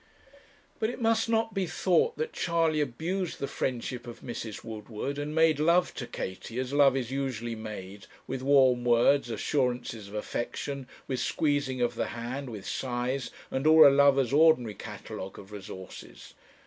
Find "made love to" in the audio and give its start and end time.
5.35-6.07